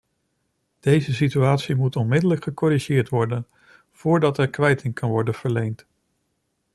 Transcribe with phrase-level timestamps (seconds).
[0.79, 3.47] Deze situatie moet onmiddellijk gecorrigeerd worden
[3.91, 5.85] voordat er kwijting kan worden verleend.